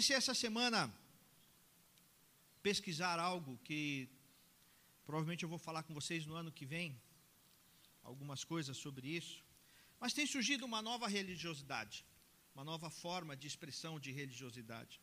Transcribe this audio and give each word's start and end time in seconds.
comecei 0.00 0.16
essa 0.16 0.32
semana 0.32 0.84
a 0.84 0.90
pesquisar 2.62 3.18
algo 3.18 3.60
que 3.62 4.08
provavelmente 5.04 5.42
eu 5.42 5.48
vou 5.48 5.58
falar 5.58 5.82
com 5.82 5.92
vocês 5.92 6.24
no 6.24 6.34
ano 6.34 6.50
que 6.50 6.64
vem, 6.64 6.98
algumas 8.02 8.42
coisas 8.42 8.78
sobre 8.78 9.06
isso. 9.08 9.44
Mas 10.00 10.14
tem 10.14 10.26
surgido 10.26 10.64
uma 10.64 10.80
nova 10.80 11.06
religiosidade, 11.06 12.02
uma 12.54 12.64
nova 12.64 12.88
forma 12.88 13.36
de 13.36 13.46
expressão 13.46 14.00
de 14.00 14.10
religiosidade. 14.10 14.98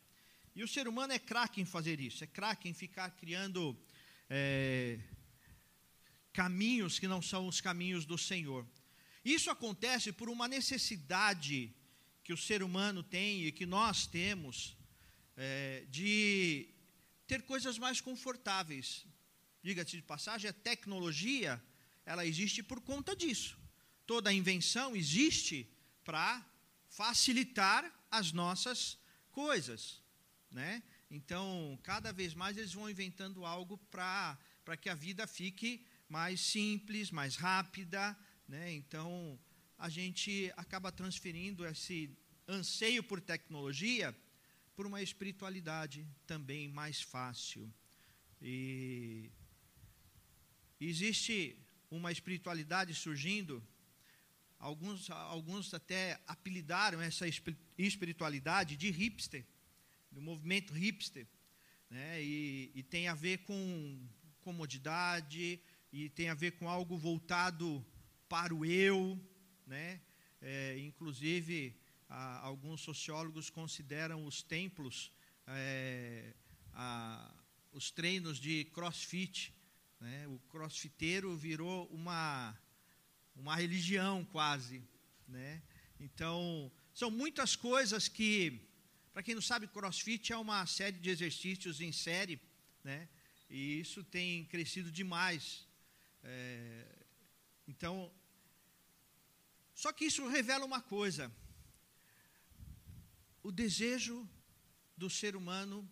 E 0.52 0.64
o 0.64 0.66
ser 0.66 0.88
humano 0.88 1.12
é 1.12 1.18
craque 1.20 1.60
em 1.60 1.64
fazer 1.64 2.00
isso, 2.00 2.24
é 2.24 2.26
craque 2.26 2.68
em 2.68 2.74
ficar 2.74 3.10
criando 3.12 3.78
é, 4.28 4.98
caminhos 6.32 6.98
que 6.98 7.06
não 7.06 7.22
são 7.22 7.46
os 7.46 7.60
caminhos 7.60 8.04
do 8.04 8.18
Senhor. 8.18 8.66
Isso 9.24 9.48
acontece 9.48 10.10
por 10.10 10.28
uma 10.28 10.48
necessidade 10.48 11.72
que 12.24 12.32
o 12.32 12.36
ser 12.36 12.64
humano 12.64 13.00
tem 13.00 13.44
e 13.44 13.52
que 13.52 13.64
nós 13.64 14.04
temos 14.04 14.76
é, 15.38 15.84
de 15.88 16.68
ter 17.26 17.42
coisas 17.42 17.78
mais 17.78 18.00
confortáveis. 18.00 19.06
Diga-se 19.62 19.96
de 19.96 20.02
passagem, 20.02 20.50
a 20.50 20.52
tecnologia, 20.52 21.62
ela 22.04 22.26
existe 22.26 22.62
por 22.62 22.80
conta 22.80 23.14
disso. 23.14 23.56
Toda 24.04 24.32
invenção 24.32 24.96
existe 24.96 25.70
para 26.04 26.44
facilitar 26.88 27.84
as 28.10 28.32
nossas 28.32 28.98
coisas, 29.30 30.02
né? 30.50 30.82
Então, 31.10 31.78
cada 31.82 32.12
vez 32.12 32.34
mais 32.34 32.56
eles 32.56 32.72
vão 32.72 32.90
inventando 32.90 33.44
algo 33.44 33.78
para 33.90 34.76
que 34.80 34.88
a 34.88 34.94
vida 34.94 35.26
fique 35.26 35.86
mais 36.08 36.40
simples, 36.40 37.10
mais 37.10 37.36
rápida, 37.36 38.18
né? 38.46 38.72
Então, 38.72 39.38
a 39.78 39.88
gente 39.88 40.52
acaba 40.56 40.90
transferindo 40.90 41.64
esse 41.66 42.10
anseio 42.48 43.02
por 43.02 43.20
tecnologia 43.20 44.16
por 44.78 44.86
uma 44.86 45.02
espiritualidade 45.02 46.06
também 46.24 46.68
mais 46.68 47.02
fácil. 47.02 47.68
E 48.40 49.28
existe 50.80 51.58
uma 51.90 52.12
espiritualidade 52.12 52.94
surgindo, 52.94 53.60
alguns, 54.56 55.10
alguns 55.10 55.74
até 55.74 56.22
apelidaram 56.28 57.00
essa 57.00 57.24
espiritualidade 57.76 58.76
de 58.76 58.88
hipster, 58.88 59.44
do 60.12 60.20
movimento 60.20 60.72
hipster, 60.72 61.26
né? 61.90 62.22
e, 62.22 62.70
e 62.72 62.80
tem 62.84 63.08
a 63.08 63.16
ver 63.16 63.38
com 63.38 64.08
comodidade, 64.42 65.60
e 65.92 66.08
tem 66.10 66.28
a 66.28 66.34
ver 66.34 66.52
com 66.52 66.68
algo 66.68 66.96
voltado 66.96 67.84
para 68.28 68.54
o 68.54 68.64
eu, 68.64 69.20
né? 69.66 70.00
É, 70.40 70.78
inclusive, 70.78 71.74
a, 72.08 72.38
alguns 72.46 72.80
sociólogos 72.80 73.50
consideram 73.50 74.24
os 74.24 74.42
templos, 74.42 75.12
é, 75.46 76.32
os 77.72 77.90
treinos 77.90 78.38
de 78.38 78.64
crossfit. 78.66 79.52
Né? 80.00 80.26
O 80.28 80.38
crossfiteiro 80.50 81.36
virou 81.36 81.86
uma, 81.88 82.56
uma 83.36 83.56
religião 83.56 84.24
quase. 84.24 84.82
Né? 85.26 85.62
Então, 86.00 86.70
são 86.94 87.10
muitas 87.10 87.56
coisas 87.56 88.08
que, 88.08 88.60
para 89.12 89.22
quem 89.22 89.34
não 89.34 89.42
sabe, 89.42 89.66
crossfit 89.66 90.32
é 90.32 90.36
uma 90.36 90.64
série 90.66 90.98
de 90.98 91.10
exercícios 91.10 91.80
em 91.80 91.92
série, 91.92 92.40
né? 92.82 93.08
e 93.50 93.80
isso 93.80 94.02
tem 94.04 94.44
crescido 94.46 94.90
demais. 94.90 95.66
É, 96.22 96.84
então, 97.66 98.10
só 99.74 99.92
que 99.92 100.06
isso 100.06 100.26
revela 100.26 100.64
uma 100.64 100.80
coisa: 100.80 101.32
o 103.42 103.50
desejo 103.50 104.28
do 104.96 105.08
ser 105.08 105.36
humano, 105.36 105.88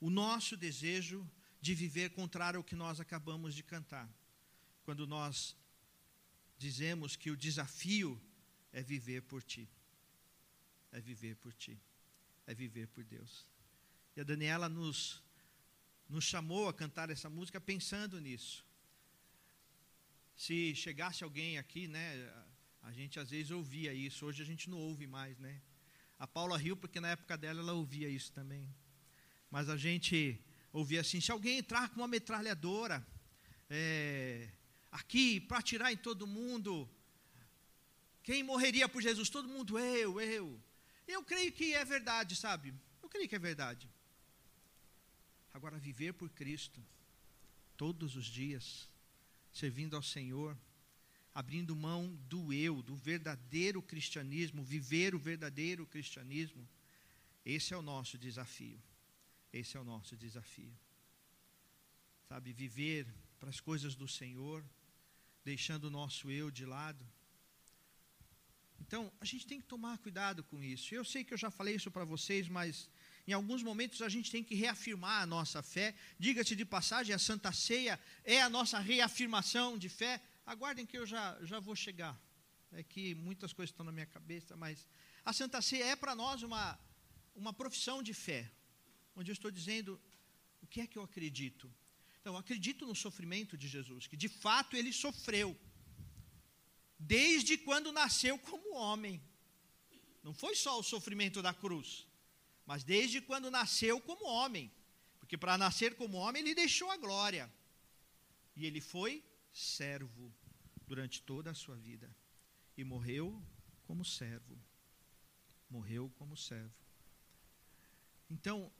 o 0.00 0.10
nosso 0.10 0.56
desejo 0.56 1.28
de 1.60 1.74
viver 1.74 2.10
contrário 2.10 2.58
ao 2.58 2.64
que 2.64 2.76
nós 2.76 3.00
acabamos 3.00 3.54
de 3.54 3.62
cantar. 3.62 4.08
Quando 4.84 5.06
nós 5.06 5.56
dizemos 6.58 7.16
que 7.16 7.30
o 7.30 7.36
desafio 7.36 8.20
é 8.72 8.82
viver 8.82 9.22
por 9.22 9.42
ti. 9.42 9.68
É 10.92 11.00
viver 11.00 11.36
por 11.36 11.52
ti. 11.52 11.78
É 12.46 12.54
viver 12.54 12.86
por 12.88 13.04
Deus. 13.04 13.46
E 14.14 14.20
a 14.20 14.24
Daniela 14.24 14.68
nos, 14.68 15.22
nos 16.08 16.24
chamou 16.24 16.68
a 16.68 16.74
cantar 16.74 17.10
essa 17.10 17.28
música 17.28 17.60
pensando 17.60 18.20
nisso. 18.20 18.64
Se 20.36 20.74
chegasse 20.74 21.24
alguém 21.24 21.58
aqui, 21.58 21.88
né, 21.88 22.32
a 22.82 22.92
gente 22.92 23.18
às 23.18 23.30
vezes 23.30 23.50
ouvia 23.50 23.92
isso, 23.92 24.24
hoje 24.26 24.42
a 24.42 24.46
gente 24.46 24.70
não 24.70 24.78
ouve 24.78 25.06
mais, 25.06 25.38
né? 25.38 25.60
A 26.18 26.26
Paula 26.26 26.56
riu 26.56 26.76
porque 26.76 27.00
na 27.00 27.08
época 27.08 27.36
dela 27.36 27.60
ela 27.60 27.72
ouvia 27.72 28.08
isso 28.08 28.32
também. 28.32 28.74
Mas 29.50 29.68
a 29.68 29.76
gente 29.76 30.40
ouvia 30.72 31.00
assim: 31.00 31.20
se 31.20 31.30
alguém 31.30 31.58
entrar 31.58 31.90
com 31.90 32.00
uma 32.00 32.08
metralhadora 32.08 33.06
é, 33.68 34.48
aqui 34.90 35.40
para 35.40 35.58
atirar 35.58 35.92
em 35.92 35.96
todo 35.96 36.26
mundo, 36.26 36.88
quem 38.22 38.42
morreria 38.42 38.88
por 38.88 39.02
Jesus? 39.02 39.28
Todo 39.28 39.48
mundo, 39.48 39.78
eu, 39.78 40.20
eu. 40.20 40.60
Eu 41.06 41.22
creio 41.22 41.52
que 41.52 41.74
é 41.74 41.84
verdade, 41.84 42.34
sabe? 42.34 42.74
Eu 43.02 43.08
creio 43.08 43.28
que 43.28 43.36
é 43.36 43.38
verdade. 43.38 43.88
Agora, 45.54 45.78
viver 45.78 46.12
por 46.12 46.28
Cristo, 46.30 46.84
todos 47.76 48.16
os 48.16 48.26
dias, 48.26 48.88
servindo 49.52 49.96
ao 49.96 50.02
Senhor, 50.02 50.58
abrindo 51.36 51.76
mão 51.76 52.18
do 52.30 52.50
eu, 52.50 52.80
do 52.80 52.96
verdadeiro 52.96 53.82
cristianismo, 53.82 54.64
viver 54.64 55.14
o 55.14 55.18
verdadeiro 55.18 55.86
cristianismo. 55.86 56.66
Esse 57.44 57.74
é 57.74 57.76
o 57.76 57.82
nosso 57.82 58.16
desafio. 58.16 58.80
Esse 59.52 59.76
é 59.76 59.80
o 59.80 59.84
nosso 59.84 60.16
desafio. 60.16 60.72
Sabe, 62.26 62.54
viver 62.54 63.06
para 63.38 63.50
as 63.50 63.60
coisas 63.60 63.94
do 63.94 64.08
Senhor, 64.08 64.64
deixando 65.44 65.84
o 65.84 65.90
nosso 65.90 66.30
eu 66.30 66.50
de 66.50 66.64
lado. 66.64 67.06
Então, 68.80 69.12
a 69.20 69.26
gente 69.26 69.46
tem 69.46 69.60
que 69.60 69.66
tomar 69.66 69.98
cuidado 69.98 70.42
com 70.42 70.64
isso. 70.64 70.94
Eu 70.94 71.04
sei 71.04 71.22
que 71.22 71.34
eu 71.34 71.38
já 71.38 71.50
falei 71.50 71.74
isso 71.74 71.90
para 71.90 72.06
vocês, 72.06 72.48
mas 72.48 72.88
em 73.28 73.34
alguns 73.34 73.62
momentos 73.62 74.00
a 74.00 74.08
gente 74.08 74.30
tem 74.30 74.42
que 74.42 74.54
reafirmar 74.54 75.20
a 75.20 75.26
nossa 75.26 75.62
fé. 75.62 75.94
Diga-se 76.18 76.56
de 76.56 76.64
passagem, 76.64 77.14
a 77.14 77.18
Santa 77.18 77.52
Ceia 77.52 78.00
é 78.24 78.40
a 78.40 78.48
nossa 78.48 78.78
reafirmação 78.78 79.76
de 79.76 79.90
fé. 79.90 80.18
Aguardem 80.46 80.86
que 80.86 80.96
eu 80.96 81.04
já, 81.04 81.36
já 81.44 81.58
vou 81.58 81.74
chegar. 81.74 82.16
É 82.72 82.82
que 82.82 83.14
muitas 83.14 83.52
coisas 83.52 83.70
estão 83.72 83.84
na 83.84 83.92
minha 83.92 84.06
cabeça, 84.06 84.56
mas 84.56 84.86
a 85.24 85.32
Santa 85.32 85.60
Ceia 85.60 85.86
é 85.86 85.96
para 85.96 86.14
nós 86.14 86.42
uma, 86.42 86.78
uma 87.34 87.52
profissão 87.52 88.02
de 88.02 88.14
fé, 88.14 88.50
onde 89.16 89.30
eu 89.30 89.32
estou 89.32 89.50
dizendo 89.50 90.00
o 90.62 90.66
que 90.66 90.80
é 90.80 90.86
que 90.86 90.98
eu 90.98 91.02
acredito. 91.02 91.72
Então, 92.20 92.34
eu 92.34 92.38
acredito 92.38 92.86
no 92.86 92.94
sofrimento 92.94 93.56
de 93.56 93.68
Jesus, 93.68 94.06
que 94.06 94.16
de 94.16 94.28
fato 94.28 94.76
ele 94.76 94.92
sofreu, 94.92 95.56
desde 96.98 97.56
quando 97.56 97.92
nasceu 97.92 98.38
como 98.38 98.74
homem. 98.74 99.22
Não 100.22 100.34
foi 100.34 100.54
só 100.56 100.78
o 100.78 100.82
sofrimento 100.82 101.40
da 101.40 101.54
cruz, 101.54 102.06
mas 102.64 102.82
desde 102.82 103.20
quando 103.20 103.50
nasceu 103.50 104.00
como 104.00 104.24
homem. 104.26 104.72
Porque 105.20 105.36
para 105.36 105.58
nascer 105.58 105.94
como 105.96 106.16
homem, 106.18 106.42
ele 106.42 106.54
deixou 106.54 106.90
a 106.90 106.96
glória. 106.96 107.52
E 108.56 108.66
ele 108.66 108.80
foi 108.80 109.24
servo 109.56 110.30
durante 110.86 111.22
toda 111.22 111.50
a 111.50 111.54
sua 111.54 111.76
vida 111.76 112.14
e 112.76 112.84
morreu 112.84 113.42
como 113.84 114.04
servo. 114.04 114.58
Morreu 115.70 116.12
como 116.18 116.36
servo. 116.36 116.74
Então, 118.30 118.70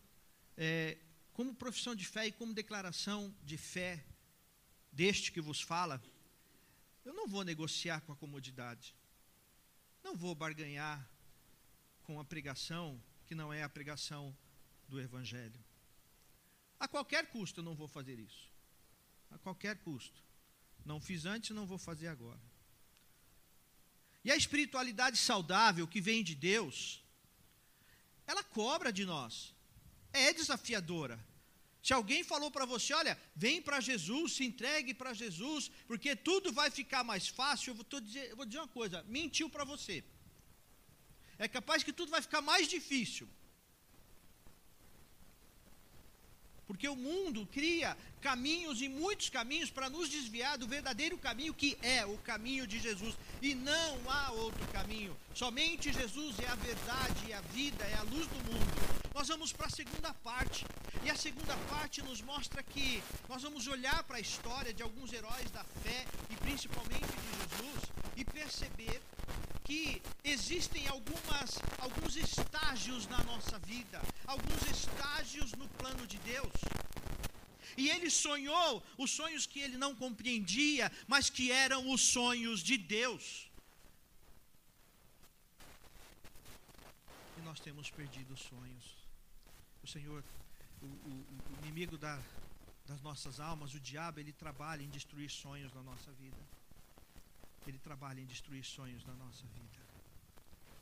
é, 0.56 0.98
como 1.32 1.54
profissão 1.54 1.94
de 1.94 2.06
fé 2.06 2.26
e 2.26 2.32
como 2.32 2.52
declaração 2.52 3.34
de 3.42 3.56
fé 3.56 4.04
deste 4.92 5.32
que 5.32 5.40
vos 5.40 5.60
fala, 5.60 6.02
eu 7.04 7.14
não 7.14 7.26
vou 7.26 7.42
negociar 7.42 8.02
com 8.02 8.12
a 8.12 8.16
comodidade, 8.16 8.94
não 10.04 10.14
vou 10.14 10.34
barganhar 10.34 11.08
com 12.02 12.20
a 12.20 12.24
pregação 12.24 13.02
que 13.26 13.34
não 13.34 13.52
é 13.52 13.62
a 13.62 13.68
pregação 13.68 14.36
do 14.88 15.00
Evangelho. 15.00 15.64
A 16.78 16.86
qualquer 16.86 17.30
custo 17.30 17.60
eu 17.60 17.64
não 17.64 17.74
vou 17.74 17.88
fazer 17.88 18.18
isso. 18.18 18.52
A 19.30 19.38
qualquer 19.38 19.78
custo. 19.78 20.25
Não 20.86 21.00
fiz 21.00 21.26
antes, 21.26 21.50
não 21.50 21.66
vou 21.66 21.78
fazer 21.78 22.06
agora. 22.06 22.40
E 24.24 24.30
a 24.30 24.36
espiritualidade 24.36 25.16
saudável 25.16 25.86
que 25.86 26.00
vem 26.00 26.22
de 26.22 26.34
Deus, 26.34 27.02
ela 28.26 28.42
cobra 28.42 28.92
de 28.92 29.04
nós. 29.04 29.54
É 30.12 30.32
desafiadora. 30.32 31.18
Se 31.82 31.92
alguém 31.92 32.22
falou 32.24 32.50
para 32.50 32.64
você, 32.64 32.92
olha, 32.94 33.20
vem 33.34 33.60
para 33.60 33.80
Jesus, 33.80 34.32
se 34.34 34.44
entregue 34.44 34.94
para 34.94 35.12
Jesus, 35.12 35.70
porque 35.86 36.16
tudo 36.16 36.52
vai 36.52 36.70
ficar 36.70 37.04
mais 37.04 37.28
fácil, 37.28 37.70
eu 37.70 37.74
vou, 37.76 38.00
dizer, 38.00 38.30
eu 38.30 38.36
vou 38.36 38.46
dizer 38.46 38.58
uma 38.58 38.68
coisa, 38.68 39.04
mentiu 39.04 39.48
para 39.48 39.64
você. 39.64 40.02
É 41.38 41.46
capaz 41.46 41.82
que 41.82 41.92
tudo 41.92 42.10
vai 42.10 42.22
ficar 42.22 42.40
mais 42.40 42.68
difícil. 42.68 43.28
Porque 46.86 46.88
o 46.88 46.96
mundo 46.96 47.44
cria 47.50 47.96
caminhos 48.20 48.80
e 48.80 48.88
muitos 48.88 49.28
caminhos 49.28 49.70
para 49.70 49.90
nos 49.90 50.08
desviar 50.08 50.56
do 50.56 50.68
verdadeiro 50.68 51.18
caminho 51.18 51.52
que 51.52 51.76
é 51.82 52.06
o 52.06 52.16
caminho 52.18 52.64
de 52.64 52.78
Jesus. 52.78 53.16
E 53.42 53.56
não 53.56 53.98
há 54.08 54.30
outro 54.30 54.64
caminho. 54.68 55.16
Somente 55.34 55.92
Jesus 55.92 56.38
é 56.38 56.46
a 56.46 56.54
verdade 56.54 57.26
e 57.26 57.32
a 57.32 57.40
vida, 57.40 57.84
é 57.84 57.94
a 57.94 58.02
luz 58.02 58.26
do 58.28 58.52
mundo. 58.52 59.02
nós 59.12 59.26
vamos 59.26 59.52
para 59.52 59.66
a 59.66 59.70
segunda 59.70 60.14
parte. 60.14 60.64
E 61.02 61.10
a 61.10 61.16
segunda 61.16 61.56
parte 61.68 62.02
nos 62.02 62.20
mostra 62.20 62.62
que 62.62 63.02
nós 63.28 63.42
vamos 63.42 63.66
olhar 63.66 64.04
para 64.04 64.18
a 64.18 64.20
história 64.20 64.72
de 64.72 64.84
alguns 64.84 65.12
heróis 65.12 65.50
da 65.50 65.64
fé, 65.82 66.04
e 66.30 66.36
principalmente 66.36 67.00
de 67.04 67.28
Jesus, 67.38 67.82
e 68.16 68.24
perceber 68.24 69.00
que 69.66 70.00
existem 70.22 70.86
algumas, 70.86 71.58
alguns 71.78 72.14
estágios 72.16 73.08
na 73.08 73.20
nossa 73.24 73.58
vida, 73.58 74.00
alguns 74.24 74.62
estágios 74.70 75.52
no 75.54 75.68
plano 75.80 76.06
de 76.06 76.18
Deus. 76.18 76.52
E 77.76 77.90
ele 77.90 78.08
sonhou 78.08 78.82
os 78.96 79.10
sonhos 79.10 79.44
que 79.44 79.58
ele 79.58 79.76
não 79.76 79.92
compreendia, 79.94 80.90
mas 81.08 81.28
que 81.28 81.50
eram 81.50 81.90
os 81.92 82.00
sonhos 82.00 82.60
de 82.60 82.78
Deus. 82.78 83.50
E 87.36 87.40
nós 87.40 87.58
temos 87.58 87.90
perdido 87.90 88.34
os 88.34 88.40
sonhos. 88.40 88.84
O 89.82 89.88
Senhor, 89.88 90.22
o, 90.80 90.86
o, 90.86 91.12
o 91.50 91.64
inimigo 91.64 91.98
da, 91.98 92.22
das 92.86 93.02
nossas 93.02 93.40
almas, 93.40 93.74
o 93.74 93.80
diabo, 93.80 94.20
ele 94.20 94.32
trabalha 94.32 94.82
em 94.82 94.88
destruir 94.88 95.28
sonhos 95.28 95.74
na 95.74 95.82
nossa 95.82 96.12
vida. 96.12 96.42
Ele 97.66 97.78
trabalha 97.78 98.20
em 98.20 98.26
destruir 98.26 98.64
sonhos 98.64 99.04
na 99.04 99.14
nossa 99.14 99.46
vida. 99.48 99.86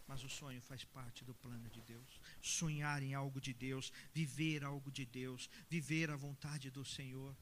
Mas 0.07 0.23
o 0.23 0.29
sonho 0.29 0.61
faz 0.61 0.85
parte 0.85 1.25
do 1.25 1.35
plano 1.35 1.69
de 1.71 1.81
Deus. 1.81 2.21
Sonhar 2.43 3.03
em 3.03 3.15
algo 3.15 3.41
de 3.41 3.55
Deus, 3.55 3.93
viver 4.13 4.63
algo 4.63 4.91
de 4.91 5.05
Deus, 5.05 5.49
viver 5.69 6.11
a 6.11 6.17
vontade 6.17 6.71
do 6.71 6.85
Senhor. 6.85 7.35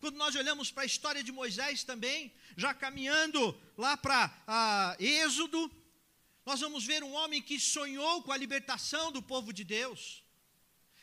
Quando 0.00 0.16
nós 0.16 0.34
olhamos 0.34 0.70
para 0.70 0.84
a 0.84 0.86
história 0.86 1.22
de 1.22 1.30
Moisés 1.30 1.84
também, 1.84 2.32
já 2.56 2.72
caminhando 2.72 3.54
lá 3.76 3.98
para 3.98 4.34
ah, 4.46 4.96
Êxodo, 4.98 5.70
nós 6.46 6.60
vamos 6.60 6.84
ver 6.84 7.04
um 7.04 7.12
homem 7.12 7.42
que 7.42 7.60
sonhou 7.60 8.22
com 8.22 8.32
a 8.32 8.36
libertação 8.36 9.12
do 9.12 9.22
povo 9.22 9.52
de 9.52 9.62
Deus. 9.62 10.24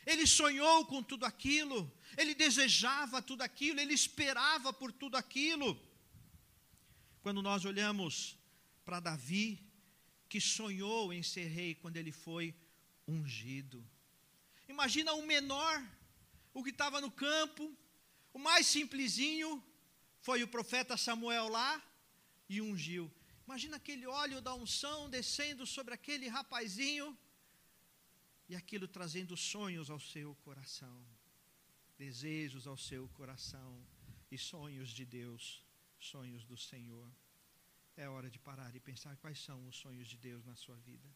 Ele 0.04 0.26
sonhou 0.26 0.84
com 0.86 1.02
tudo 1.02 1.24
aquilo, 1.24 1.90
ele 2.16 2.34
desejava 2.34 3.22
tudo 3.22 3.42
aquilo, 3.42 3.78
ele 3.78 3.94
esperava 3.94 4.72
por 4.72 4.90
tudo 4.90 5.16
aquilo. 5.16 5.78
Quando 7.22 7.42
nós 7.42 7.64
olhamos 7.64 8.38
para 8.84 9.00
Davi, 9.00 9.62
que 10.28 10.40
sonhou 10.40 11.12
em 11.12 11.22
ser 11.22 11.46
rei 11.46 11.74
quando 11.74 11.96
ele 11.96 12.12
foi 12.12 12.54
ungido. 13.06 13.84
Imagina 14.68 15.12
o 15.14 15.26
menor, 15.26 15.82
o 16.52 16.62
que 16.62 16.70
estava 16.70 17.00
no 17.00 17.10
campo, 17.10 17.74
o 18.32 18.38
mais 18.38 18.66
simplesinho, 18.66 19.62
foi 20.20 20.42
o 20.42 20.48
profeta 20.48 20.96
Samuel 20.96 21.48
lá 21.48 21.82
e 22.48 22.60
ungiu. 22.60 23.10
Imagina 23.46 23.76
aquele 23.76 24.06
óleo 24.06 24.40
da 24.42 24.54
unção 24.54 25.08
descendo 25.08 25.66
sobre 25.66 25.94
aquele 25.94 26.28
rapazinho 26.28 27.16
e 28.48 28.54
aquilo 28.54 28.86
trazendo 28.86 29.36
sonhos 29.36 29.88
ao 29.88 29.98
seu 29.98 30.34
coração, 30.36 31.02
desejos 31.96 32.66
ao 32.66 32.76
seu 32.76 33.08
coração 33.08 33.82
e 34.30 34.36
sonhos 34.36 34.90
de 34.90 35.04
Deus, 35.04 35.64
sonhos 35.98 36.44
do 36.44 36.56
Senhor. 36.56 37.10
É 37.96 38.08
hora 38.08 38.30
de 38.30 38.38
parar 38.38 38.74
e 38.74 38.80
pensar 38.80 39.16
quais 39.16 39.38
são 39.40 39.66
os 39.66 39.76
sonhos 39.76 40.08
de 40.08 40.16
Deus 40.16 40.44
na 40.44 40.54
sua 40.54 40.76
vida. 40.76 41.08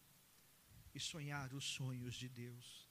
E 0.93 0.99
sonhar 0.99 1.53
os 1.53 1.65
sonhos 1.65 2.15
de 2.15 2.27
Deus. 2.27 2.87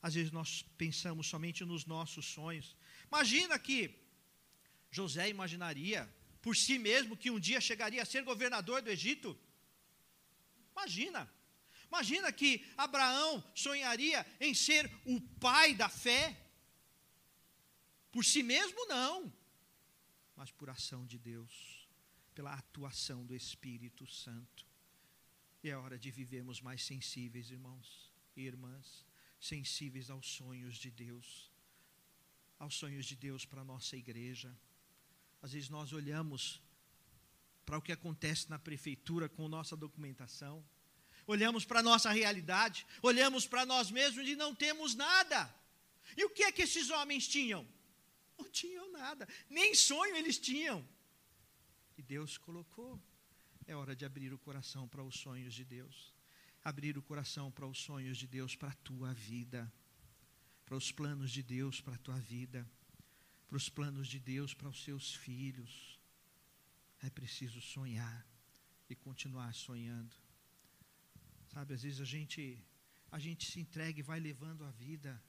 Às 0.00 0.14
vezes 0.14 0.32
nós 0.32 0.62
pensamos 0.76 1.26
somente 1.26 1.64
nos 1.64 1.84
nossos 1.84 2.26
sonhos. 2.26 2.76
Imagina 3.06 3.58
que 3.58 3.94
José 4.90 5.28
imaginaria 5.28 6.08
por 6.40 6.56
si 6.56 6.78
mesmo 6.78 7.16
que 7.16 7.30
um 7.30 7.38
dia 7.38 7.60
chegaria 7.60 8.02
a 8.02 8.06
ser 8.06 8.22
governador 8.22 8.80
do 8.80 8.90
Egito. 8.90 9.38
Imagina. 10.72 11.30
Imagina 11.88 12.30
que 12.32 12.64
Abraão 12.76 13.42
sonharia 13.54 14.26
em 14.40 14.54
ser 14.54 14.90
o 15.04 15.20
pai 15.20 15.74
da 15.74 15.88
fé. 15.88 16.36
Por 18.12 18.24
si 18.24 18.42
mesmo, 18.42 18.86
não, 18.86 19.32
mas 20.38 20.52
por 20.52 20.70
ação 20.70 21.04
de 21.04 21.18
Deus 21.18 21.88
pela 22.32 22.54
atuação 22.54 23.26
do 23.26 23.34
Espírito 23.34 24.06
Santo. 24.06 24.64
E 25.64 25.68
é 25.68 25.76
hora 25.76 25.98
de 25.98 26.12
vivermos 26.12 26.60
mais 26.60 26.84
sensíveis, 26.84 27.50
irmãos 27.50 28.12
e 28.36 28.42
irmãs, 28.42 29.04
sensíveis 29.40 30.08
aos 30.08 30.28
sonhos 30.28 30.76
de 30.76 30.92
Deus, 30.92 31.50
aos 32.56 32.76
sonhos 32.76 33.06
de 33.06 33.16
Deus 33.16 33.44
para 33.44 33.62
a 33.62 33.64
nossa 33.64 33.96
igreja. 33.96 34.56
Às 35.42 35.54
vezes 35.54 35.68
nós 35.68 35.92
olhamos 35.92 36.62
para 37.66 37.76
o 37.76 37.82
que 37.82 37.90
acontece 37.90 38.48
na 38.48 38.60
prefeitura 38.60 39.28
com 39.28 39.48
nossa 39.48 39.76
documentação, 39.76 40.64
olhamos 41.26 41.64
para 41.64 41.80
a 41.80 41.82
nossa 41.82 42.12
realidade, 42.12 42.86
olhamos 43.02 43.44
para 43.44 43.66
nós 43.66 43.90
mesmos 43.90 44.28
e 44.28 44.36
não 44.36 44.54
temos 44.54 44.94
nada. 44.94 45.52
E 46.16 46.24
o 46.24 46.30
que 46.30 46.44
é 46.44 46.52
que 46.52 46.62
esses 46.62 46.90
homens 46.90 47.26
tinham? 47.26 47.66
Não 48.38 48.48
tinham 48.50 48.90
nada, 48.92 49.28
nem 49.50 49.74
sonho 49.74 50.16
eles 50.16 50.38
tinham. 50.38 50.86
E 51.96 52.02
Deus 52.02 52.38
colocou. 52.38 53.00
É 53.66 53.74
hora 53.74 53.94
de 53.94 54.04
abrir 54.04 54.32
o 54.32 54.38
coração 54.38 54.88
para 54.88 55.02
os 55.02 55.18
sonhos 55.18 55.52
de 55.52 55.64
Deus. 55.64 56.14
Abrir 56.64 56.96
o 56.96 57.02
coração 57.02 57.50
para 57.50 57.66
os 57.66 57.78
sonhos 57.78 58.16
de 58.16 58.26
Deus 58.26 58.54
para 58.54 58.70
a 58.70 58.74
tua 58.76 59.12
vida. 59.12 59.70
Para 60.64 60.76
os 60.76 60.92
planos 60.92 61.30
de 61.30 61.42
Deus 61.42 61.80
para 61.80 61.94
a 61.94 61.98
tua 61.98 62.18
vida. 62.20 62.66
Para 63.46 63.56
os 63.56 63.68
planos 63.68 64.08
de 64.08 64.18
Deus 64.18 64.54
para 64.54 64.68
os 64.68 64.82
seus 64.84 65.14
filhos. 65.14 65.98
É 67.02 67.10
preciso 67.10 67.60
sonhar 67.60 68.26
e 68.88 68.94
continuar 68.94 69.52
sonhando. 69.54 70.16
Sabe, 71.52 71.74
às 71.74 71.82
vezes 71.82 72.00
a 72.00 72.04
gente 72.04 72.58
a 73.10 73.18
gente 73.18 73.50
se 73.50 73.58
entrega 73.58 73.98
e 74.00 74.02
vai 74.02 74.20
levando 74.20 74.64
a 74.64 74.70
vida, 74.70 75.22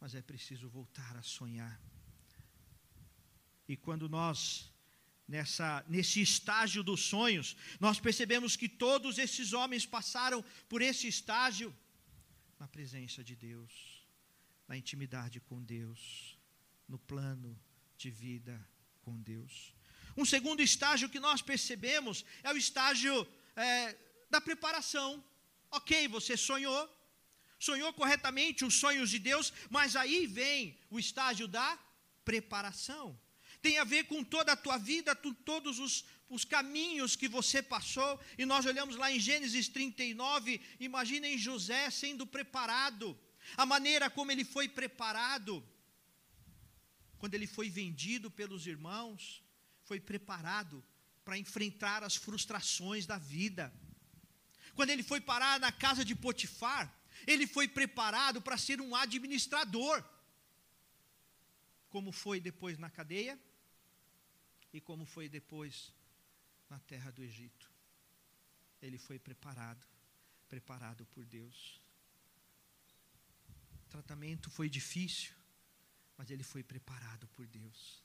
mas 0.00 0.14
é 0.14 0.22
preciso 0.22 0.68
voltar 0.68 1.16
a 1.16 1.22
sonhar. 1.22 1.80
E 3.68 3.76
quando 3.76 4.08
nós 4.08 4.70
nessa, 5.26 5.84
nesse 5.88 6.20
estágio 6.20 6.82
dos 6.82 7.02
sonhos, 7.02 7.56
nós 7.80 7.98
percebemos 7.98 8.56
que 8.56 8.68
todos 8.68 9.18
esses 9.18 9.52
homens 9.52 9.86
passaram 9.86 10.44
por 10.68 10.82
esse 10.82 11.08
estágio 11.08 11.74
na 12.58 12.68
presença 12.68 13.24
de 13.24 13.34
Deus, 13.34 14.06
na 14.68 14.76
intimidade 14.76 15.40
com 15.40 15.62
Deus, 15.62 16.38
no 16.88 16.98
plano 16.98 17.58
de 17.96 18.10
vida 18.10 18.54
com 19.02 19.20
Deus. 19.20 19.74
Um 20.16 20.24
segundo 20.24 20.62
estágio 20.62 21.08
que 21.08 21.18
nós 21.18 21.42
percebemos 21.42 22.24
é 22.42 22.52
o 22.52 22.56
estágio 22.56 23.26
é, 23.56 23.96
da 24.30 24.40
preparação. 24.40 25.24
Ok, 25.70 26.06
você 26.06 26.36
sonhou, 26.36 26.88
sonhou 27.58 27.92
corretamente 27.92 28.64
os 28.64 28.74
sonhos 28.74 29.10
de 29.10 29.18
Deus, 29.18 29.52
mas 29.70 29.96
aí 29.96 30.26
vem 30.26 30.78
o 30.90 30.98
estágio 30.98 31.48
da 31.48 31.78
preparação 32.24 33.18
tem 33.64 33.78
a 33.78 33.84
ver 33.84 34.04
com 34.04 34.22
toda 34.22 34.52
a 34.52 34.56
tua 34.64 34.76
vida, 34.76 35.16
todos 35.50 35.78
os, 35.78 36.04
os 36.28 36.44
caminhos 36.44 37.16
que 37.16 37.26
você 37.26 37.62
passou. 37.62 38.20
E 38.36 38.44
nós 38.44 38.66
olhamos 38.66 38.96
lá 38.96 39.10
em 39.10 39.18
Gênesis 39.18 39.68
39, 39.68 40.60
imaginem 40.78 41.38
José 41.38 41.88
sendo 41.90 42.26
preparado, 42.26 43.18
a 43.56 43.64
maneira 43.64 44.10
como 44.10 44.30
ele 44.30 44.44
foi 44.44 44.68
preparado. 44.68 45.66
Quando 47.16 47.32
ele 47.32 47.46
foi 47.46 47.70
vendido 47.70 48.30
pelos 48.30 48.66
irmãos, 48.66 49.42
foi 49.82 49.98
preparado 49.98 50.84
para 51.24 51.38
enfrentar 51.38 52.04
as 52.04 52.16
frustrações 52.16 53.06
da 53.06 53.16
vida. 53.16 53.72
Quando 54.74 54.90
ele 54.90 55.02
foi 55.02 55.22
parar 55.22 55.58
na 55.58 55.72
casa 55.72 56.04
de 56.04 56.14
Potifar, 56.14 56.94
ele 57.26 57.46
foi 57.46 57.66
preparado 57.66 58.42
para 58.42 58.58
ser 58.58 58.78
um 58.82 58.94
administrador. 58.94 60.04
Como 61.88 62.12
foi 62.12 62.40
depois 62.40 62.76
na 62.76 62.90
cadeia? 62.90 63.40
E 64.74 64.80
como 64.80 65.06
foi 65.06 65.28
depois 65.28 65.94
na 66.68 66.80
terra 66.80 67.12
do 67.12 67.22
Egito. 67.22 67.70
Ele 68.82 68.98
foi 68.98 69.20
preparado, 69.20 69.86
preparado 70.48 71.06
por 71.06 71.24
Deus. 71.24 71.80
O 73.86 73.88
tratamento 73.88 74.50
foi 74.50 74.68
difícil, 74.68 75.32
mas 76.18 76.28
ele 76.28 76.42
foi 76.42 76.64
preparado 76.64 77.28
por 77.28 77.46
Deus. 77.46 78.02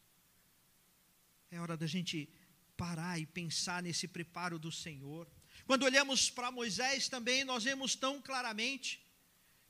É 1.49 1.59
hora 1.59 1.75
da 1.75 1.88
gente 1.88 2.29
parar 2.77 3.19
e 3.19 3.25
pensar 3.25 3.81
nesse 3.81 4.07
preparo 4.07 4.59
do 4.59 4.71
Senhor. 4.71 5.27
Quando 5.65 5.83
olhamos 5.83 6.29
para 6.29 6.51
Moisés 6.51 7.09
também, 7.09 7.43
nós 7.43 7.63
vemos 7.63 7.95
tão 7.95 8.21
claramente 8.21 9.03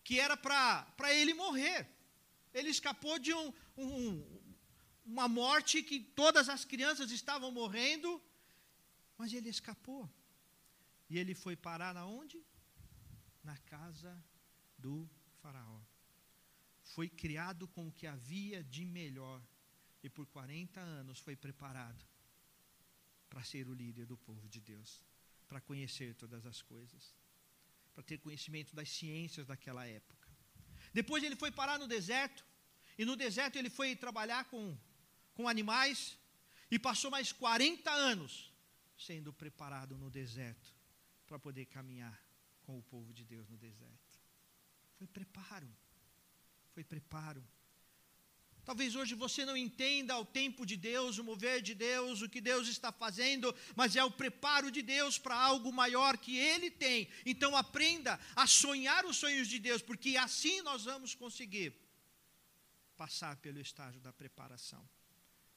que 0.03 0.19
era 0.19 0.35
para 0.35 1.13
ele 1.13 1.33
morrer. 1.33 1.87
Ele 2.53 2.69
escapou 2.69 3.17
de 3.17 3.33
um, 3.33 3.53
um, 3.77 4.38
uma 5.13 5.27
morte 5.27 5.83
que 5.89 5.99
todas 6.21 6.47
as 6.55 6.63
crianças 6.71 7.11
estavam 7.11 7.51
morrendo, 7.51 8.09
mas 9.17 9.33
ele 9.33 9.49
escapou. 9.49 10.03
E 11.09 11.17
ele 11.17 11.33
foi 11.43 11.55
parar 11.55 11.93
na 11.93 12.05
onde? 12.05 12.37
Na 13.43 13.57
casa 13.73 14.11
do 14.77 15.09
faraó. 15.41 15.81
Foi 16.95 17.07
criado 17.09 17.67
com 17.67 17.87
o 17.87 17.91
que 17.91 18.05
havia 18.05 18.63
de 18.63 18.85
melhor 18.85 19.41
e 20.03 20.09
por 20.09 20.25
40 20.27 20.79
anos 20.79 21.19
foi 21.19 21.35
preparado 21.35 22.05
para 23.29 23.43
ser 23.43 23.67
o 23.67 23.73
líder 23.73 24.05
do 24.05 24.17
povo 24.17 24.47
de 24.47 24.59
Deus, 24.59 25.03
para 25.47 25.59
conhecer 25.61 26.15
todas 26.15 26.45
as 26.45 26.61
coisas, 26.61 27.15
para 27.93 28.03
ter 28.03 28.17
conhecimento 28.19 28.75
das 28.75 28.89
ciências 28.89 29.45
daquela 29.47 29.85
época. 29.85 30.27
Depois 30.93 31.23
ele 31.23 31.35
foi 31.35 31.51
parar 31.51 31.77
no 31.79 31.87
deserto. 31.87 32.45
E 32.97 33.05
no 33.05 33.15
deserto 33.15 33.55
ele 33.55 33.69
foi 33.69 33.95
trabalhar 33.95 34.45
com, 34.45 34.77
com 35.39 35.47
animais. 35.47 36.17
E 36.69 36.77
passou 36.77 37.09
mais 37.09 37.31
40 37.31 37.89
anos 37.89 38.53
sendo 38.97 39.31
preparado 39.31 39.97
no 39.97 40.09
deserto 40.09 40.75
para 41.25 41.39
poder 41.39 41.65
caminhar 41.65 42.21
com 42.63 42.77
o 42.77 42.83
povo 42.83 43.13
de 43.13 43.23
Deus 43.23 43.47
no 43.47 43.57
deserto. 43.57 44.11
Foi 44.97 45.07
preparo. 45.07 45.69
Foi 46.73 46.83
preparo. 46.83 47.41
Talvez 48.65 48.95
hoje 48.95 49.15
você 49.15 49.45
não 49.45 49.55
entenda 49.55 50.17
o 50.17 50.25
tempo 50.25 50.65
de 50.65 50.75
Deus, 50.75 51.17
o 51.17 51.23
mover 51.23 51.61
de 51.61 51.73
Deus, 51.73 52.21
o 52.21 52.29
que 52.29 52.41
Deus 52.41 52.67
está 52.67 52.91
fazendo, 52.91 53.55
mas 53.77 53.95
é 53.95 54.03
o 54.03 54.11
preparo 54.11 54.69
de 54.69 54.81
Deus 54.81 55.17
para 55.17 55.35
algo 55.35 55.71
maior 55.71 56.17
que 56.17 56.37
Ele 56.37 56.69
tem. 56.69 57.07
Então 57.25 57.55
aprenda 57.55 58.19
a 58.35 58.45
sonhar 58.45 59.05
os 59.05 59.15
sonhos 59.15 59.47
de 59.47 59.57
Deus, 59.57 59.81
porque 59.81 60.17
assim 60.17 60.61
nós 60.63 60.83
vamos 60.83 61.15
conseguir 61.15 61.73
passar 62.97 63.37
pelo 63.37 63.61
estágio 63.61 64.01
da 64.01 64.11
preparação, 64.11 64.87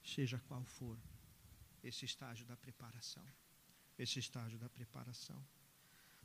seja 0.02 0.38
qual 0.47 0.64
for 0.64 0.99
esse 1.82 2.04
estágio 2.04 2.44
da 2.47 2.56
preparação. 2.56 3.25
Esse 3.99 4.18
estágio 4.18 4.59
da 4.59 4.68
preparação. 4.68 5.44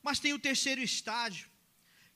Mas 0.02 0.20
tem 0.20 0.34
o 0.34 0.40
terceiro 0.40 0.82
estágio, 0.82 1.50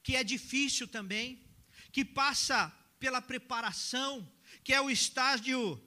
que 0.02 0.16
é 0.16 0.24
difícil 0.24 0.88
também, 0.88 1.44
que 1.92 2.06
passa 2.06 2.70
pela 3.00 3.22
preparação, 3.22 4.32
que 4.64 4.74
é 4.74 4.82
o 4.82 4.90
estágio 4.90 5.82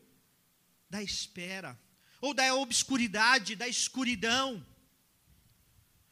da 0.90 1.02
espera, 1.02 1.80
ou 2.20 2.34
da 2.34 2.54
obscuridade, 2.54 3.56
da 3.56 3.68
escuridão. 3.68 4.64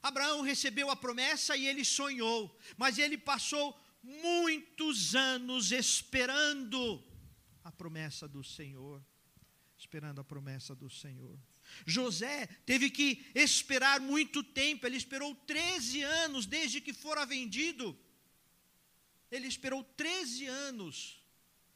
Abraão 0.03 0.43
recebeu 0.43 0.91
a 0.91 0.97
promessa 0.97 1.57
e 1.57 1.67
ele 1.67 1.85
sonhou, 1.85 2.57
mas 2.77 2.99
ele 2.99 3.17
passou 3.17 3.79
muitos 4.03 5.15
anos 5.15 5.71
esperando 5.71 7.03
a 7.63 7.71
promessa 7.71 8.27
do 8.27 8.43
Senhor. 8.43 9.05
Esperando 9.83 10.21
a 10.21 10.25
promessa 10.25 10.77
do 10.77 10.89
Senhor. 10.89 11.37
José 11.85 12.47
teve 12.65 12.89
que 12.89 13.27
esperar 13.35 14.01
muito 14.01 14.41
tempo, 14.45 14.87
ele 14.87 14.97
esperou 14.97 15.35
13 15.35 16.05
anos 16.05 16.47
desde 16.47 16.81
que 16.81 16.93
fora 16.93 17.27
vendido. 17.27 17.99
Ele 19.29 19.49
esperou 19.49 19.83
13 19.83 20.47
anos 20.47 21.21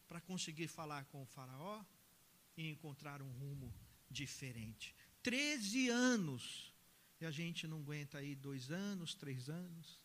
para 0.07 0.21
conseguir 0.21 0.69
falar 0.69 1.05
com 1.07 1.21
o 1.21 1.27
Faraó 1.27 1.85
e 2.57 2.69
encontrar 2.69 3.21
um 3.21 3.33
rumo 3.33 3.75
diferente. 4.09 4.95
13 5.25 5.89
anos. 5.89 6.73
E 7.21 7.27
a 7.27 7.33
gente 7.33 7.67
não 7.67 7.79
aguenta 7.79 8.19
aí 8.19 8.37
dois 8.37 8.71
anos, 8.71 9.17
três 9.17 9.49
anos, 9.49 10.01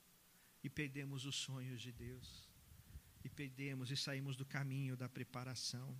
e 0.64 0.70
perdemos 0.72 1.24
os 1.26 1.36
sonhos 1.36 1.80
de 1.80 1.92
Deus. 1.92 2.50
E 3.24 3.30
perdemos 3.30 3.92
e 3.92 3.96
saímos 3.96 4.36
do 4.36 4.46
caminho 4.46 4.98
da 4.98 5.08
preparação. 5.08 5.96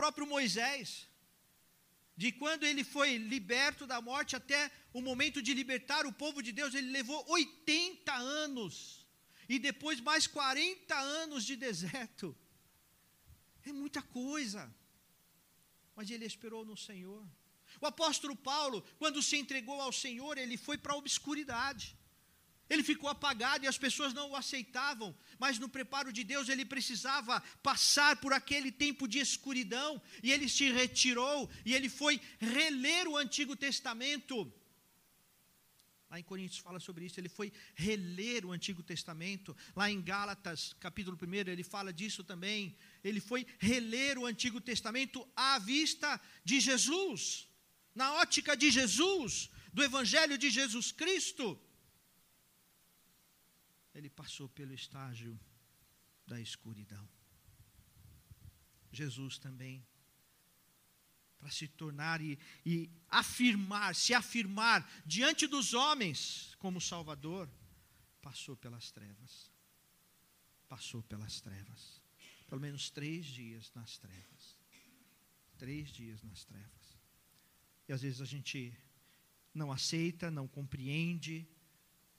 Próprio 0.00 0.26
Moisés, 0.34 1.08
de 2.22 2.30
quando 2.40 2.64
ele 2.64 2.84
foi 2.84 3.16
liberto 3.16 3.84
da 3.92 4.00
morte 4.00 4.36
até 4.40 4.60
o 4.92 5.00
momento 5.08 5.42
de 5.46 5.52
libertar 5.60 6.06
o 6.06 6.12
povo 6.12 6.40
de 6.46 6.52
Deus, 6.58 6.72
ele 6.72 6.90
levou 6.98 7.20
80 7.28 8.14
anos. 8.44 9.04
E 9.48 9.58
depois 9.58 10.00
mais 10.00 10.24
40 10.26 10.94
anos 11.22 11.44
de 11.44 11.56
deserto. 11.56 12.26
É 13.66 13.72
muita 13.72 14.00
coisa. 14.00 14.62
Mas 15.96 16.08
ele 16.10 16.26
esperou 16.32 16.64
no 16.64 16.76
Senhor. 16.76 17.26
O 17.80 17.86
apóstolo 17.86 18.36
Paulo, 18.36 18.82
quando 19.00 19.20
se 19.20 19.36
entregou 19.36 19.80
ao 19.80 19.92
Senhor, 20.04 20.38
ele 20.38 20.56
foi 20.56 20.78
para 20.78 20.92
a 20.92 21.00
obscuridade. 21.02 21.98
Ele 22.68 22.82
ficou 22.82 23.08
apagado 23.08 23.64
e 23.64 23.68
as 23.68 23.78
pessoas 23.78 24.12
não 24.12 24.30
o 24.30 24.36
aceitavam, 24.36 25.16
mas 25.38 25.58
no 25.58 25.68
preparo 25.68 26.12
de 26.12 26.22
Deus 26.22 26.48
ele 26.48 26.64
precisava 26.64 27.40
passar 27.62 28.16
por 28.16 28.32
aquele 28.32 28.70
tempo 28.70 29.08
de 29.08 29.18
escuridão, 29.18 30.00
e 30.22 30.30
ele 30.30 30.48
se 30.48 30.70
retirou 30.70 31.50
e 31.64 31.74
ele 31.74 31.88
foi 31.88 32.20
reler 32.38 33.08
o 33.08 33.16
Antigo 33.16 33.56
Testamento. 33.56 34.52
Lá 36.10 36.18
em 36.18 36.22
Coríntios 36.22 36.58
fala 36.58 36.80
sobre 36.80 37.04
isso, 37.04 37.20
ele 37.20 37.28
foi 37.28 37.52
reler 37.74 38.44
o 38.44 38.52
Antigo 38.52 38.82
Testamento. 38.82 39.54
Lá 39.76 39.90
em 39.90 40.00
Gálatas, 40.00 40.74
capítulo 40.80 41.18
1, 41.20 41.50
ele 41.50 41.62
fala 41.62 41.92
disso 41.92 42.24
também. 42.24 42.74
Ele 43.04 43.20
foi 43.20 43.46
reler 43.58 44.18
o 44.18 44.24
Antigo 44.24 44.58
Testamento 44.58 45.26
à 45.36 45.58
vista 45.58 46.18
de 46.42 46.60
Jesus, 46.60 47.46
na 47.94 48.14
ótica 48.14 48.56
de 48.56 48.70
Jesus, 48.70 49.50
do 49.70 49.82
Evangelho 49.82 50.38
de 50.38 50.48
Jesus 50.48 50.90
Cristo 50.92 51.60
ele 53.98 54.08
passou 54.08 54.48
pelo 54.48 54.72
estágio 54.72 55.38
da 56.24 56.40
escuridão. 56.40 57.08
Jesus 58.92 59.38
também, 59.38 59.84
para 61.38 61.50
se 61.50 61.66
tornar 61.66 62.20
e, 62.20 62.38
e, 62.64 62.88
afirmar, 63.08 63.94
se 63.94 64.14
afirmar 64.14 64.88
diante 65.04 65.46
dos 65.46 65.74
homens 65.74 66.54
como 66.60 66.80
Salvador, 66.80 67.50
passou 68.22 68.56
pelas 68.56 68.90
trevas. 68.92 69.50
Passou 70.68 71.02
pelas 71.02 71.40
trevas. 71.40 72.00
Pelo 72.46 72.60
menos 72.60 72.90
três 72.90 73.26
dias 73.26 73.72
nas 73.74 73.98
trevas. 73.98 74.56
Três 75.58 75.90
dias 75.90 76.22
nas 76.22 76.44
trevas. 76.44 76.98
E 77.88 77.92
às 77.92 78.02
vezes 78.02 78.20
a 78.20 78.24
gente 78.24 78.76
não 79.52 79.72
aceita, 79.72 80.30
não 80.30 80.46
compreende 80.46 81.48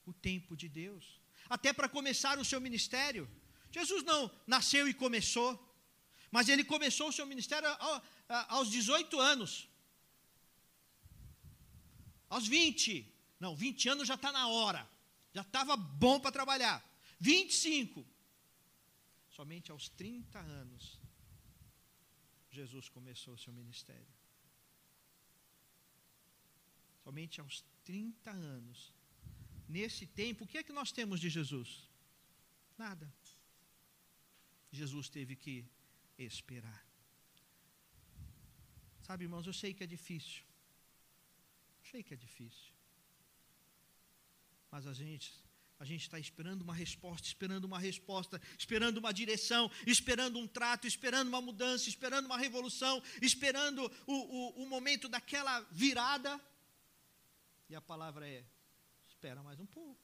o 0.04 0.12
tempo 0.12 0.56
de 0.56 0.68
Deus 0.68 1.19
até 1.48 1.72
para 1.72 1.88
começar 1.88 2.38
o 2.38 2.44
seu 2.44 2.60
ministério. 2.60 3.28
Jesus 3.72 4.02
não 4.04 4.30
nasceu 4.46 4.88
e 4.88 4.94
começou, 4.94 5.58
mas 6.30 6.48
ele 6.48 6.64
começou 6.64 7.08
o 7.08 7.12
seu 7.12 7.26
ministério 7.26 7.68
aos 8.48 8.70
18 8.70 9.18
anos. 9.18 9.68
Aos 12.28 12.46
20, 12.46 13.12
não, 13.40 13.56
20 13.56 13.88
anos 13.88 14.08
já 14.08 14.14
está 14.14 14.30
na 14.30 14.46
hora, 14.48 14.88
já 15.32 15.42
estava 15.42 15.76
bom 15.76 16.20
para 16.20 16.30
trabalhar. 16.30 16.84
25, 17.18 18.06
somente 19.30 19.70
aos 19.70 19.88
30 19.88 20.38
anos, 20.38 20.98
Jesus 22.50 22.88
começou 22.88 23.34
o 23.34 23.38
seu 23.38 23.52
ministério. 23.52 24.06
Somente 27.02 27.40
aos 27.40 27.64
30 27.84 28.30
anos, 28.30 28.94
nesse 29.76 30.06
tempo, 30.06 30.44
o 30.44 30.48
que 30.50 30.58
é 30.58 30.62
que 30.62 30.78
nós 30.80 30.90
temos 30.98 31.20
de 31.20 31.30
Jesus? 31.30 31.88
Nada. 32.76 33.06
Jesus 34.70 35.08
teve 35.08 35.34
que 35.36 35.54
esperar. 36.18 36.80
Sabe, 39.02 39.24
irmãos, 39.24 39.46
eu 39.46 39.52
sei 39.52 39.72
que 39.74 39.84
é 39.84 39.86
difícil. 39.86 40.42
Sei 41.90 42.02
que 42.02 42.14
é 42.14 42.16
difícil. 42.16 42.72
Mas 44.70 44.86
a 44.86 44.92
gente 44.92 45.32
a 45.80 45.84
gente 45.84 46.02
está 46.02 46.18
esperando 46.18 46.60
uma 46.60 46.74
resposta, 46.74 47.26
esperando 47.26 47.64
uma 47.64 47.78
resposta, 47.78 48.38
esperando 48.58 48.98
uma 48.98 49.12
direção, 49.12 49.70
esperando 49.86 50.38
um 50.38 50.46
trato, 50.46 50.86
esperando 50.86 51.28
uma 51.28 51.40
mudança, 51.40 51.88
esperando 51.88 52.26
uma 52.26 52.36
revolução, 52.36 53.02
esperando 53.22 53.90
o, 54.06 54.14
o, 54.14 54.62
o 54.62 54.68
momento 54.68 55.08
daquela 55.08 55.58
virada. 55.70 56.38
E 57.66 57.74
a 57.74 57.80
palavra 57.80 58.28
é: 58.28 58.44
Espera 59.20 59.42
mais 59.42 59.60
um 59.60 59.66
pouco. 59.66 60.02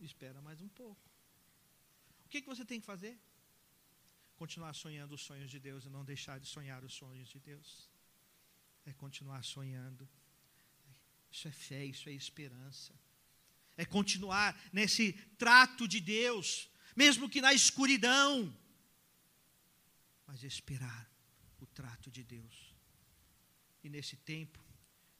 Espera 0.00 0.40
mais 0.40 0.58
um 0.62 0.68
pouco. 0.68 1.06
O 2.24 2.28
que, 2.30 2.40
que 2.40 2.48
você 2.48 2.64
tem 2.64 2.80
que 2.80 2.86
fazer? 2.86 3.14
Continuar 4.36 4.72
sonhando 4.72 5.14
os 5.14 5.20
sonhos 5.20 5.50
de 5.50 5.58
Deus 5.60 5.84
e 5.84 5.90
não 5.90 6.02
deixar 6.02 6.40
de 6.40 6.46
sonhar 6.46 6.82
os 6.82 6.94
sonhos 6.94 7.28
de 7.28 7.38
Deus. 7.38 7.90
É 8.86 8.92
continuar 8.94 9.44
sonhando. 9.44 10.08
Isso 11.30 11.46
é 11.46 11.52
fé, 11.52 11.84
isso 11.84 12.08
é 12.08 12.12
esperança. 12.12 12.98
É 13.76 13.84
continuar 13.84 14.58
nesse 14.72 15.12
trato 15.36 15.86
de 15.86 16.00
Deus, 16.00 16.70
mesmo 16.96 17.28
que 17.28 17.42
na 17.42 17.52
escuridão. 17.52 18.30
Mas 20.26 20.42
esperar 20.42 21.06
o 21.60 21.66
trato 21.66 22.10
de 22.10 22.24
Deus. 22.24 22.74
E 23.82 23.90
nesse 23.90 24.16
tempo, 24.16 24.63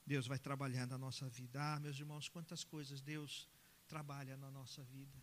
Deus 0.06 0.26
vai 0.26 0.38
trabalhar 0.38 0.86
na 0.86 0.98
nossa 0.98 1.28
vida. 1.28 1.60
Ah, 1.60 1.80
meus 1.80 1.98
irmãos, 1.98 2.28
quantas 2.28 2.62
coisas 2.62 3.00
Deus 3.00 3.48
trabalha 3.86 4.36
na 4.36 4.50
nossa 4.50 4.82
vida. 4.84 5.18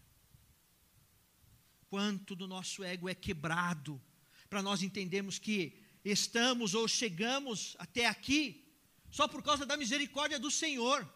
Quanto 1.87 2.35
do 2.35 2.47
nosso 2.47 2.83
ego 2.83 3.09
é 3.09 3.13
quebrado, 3.13 4.01
para 4.49 4.61
nós 4.61 4.81
entendermos 4.81 5.37
que 5.37 5.79
estamos 6.03 6.73
ou 6.73 6.87
chegamos 6.87 7.75
até 7.79 8.07
aqui 8.07 8.65
só 9.09 9.27
por 9.27 9.43
causa 9.43 9.65
da 9.65 9.77
misericórdia 9.77 10.39
do 10.39 10.49
Senhor. 10.49 11.07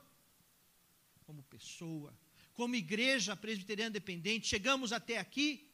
Como 1.25 1.41
pessoa, 1.43 2.13
como 2.53 2.75
igreja 2.75 3.35
presbiteriana 3.35 3.91
dependente, 3.91 4.47
chegamos 4.47 4.93
até 4.93 5.17
aqui 5.17 5.71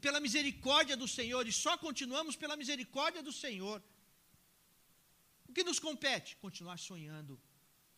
pela 0.00 0.20
misericórdia 0.20 0.96
do 0.96 1.06
Senhor 1.06 1.46
e 1.46 1.52
só 1.52 1.76
continuamos 1.76 2.34
pela 2.34 2.56
misericórdia 2.56 3.22
do 3.22 3.32
Senhor. 3.32 3.82
Que 5.56 5.64
nos 5.64 5.78
compete? 5.78 6.36
Continuar 6.36 6.78
sonhando 6.78 7.34